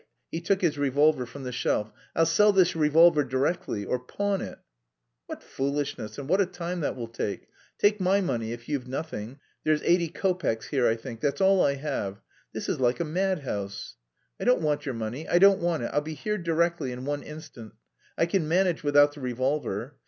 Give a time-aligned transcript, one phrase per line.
[0.31, 3.85] he took his revolver from the shelf, "I'll sell this revolver directly...
[3.85, 4.57] or pawn it...."
[5.27, 7.47] "What foolishness and what a time that will take!
[7.77, 11.75] Take my money if you've nothing, there's eighty kopecks here, I think; that's all I
[11.75, 12.19] have.
[12.51, 13.95] This is like a madhouse."
[14.39, 17.21] "I don't want your money, I don't want it I'll be here directly, in one
[17.21, 17.73] instant.
[18.17, 19.97] I can manage without the revolver...."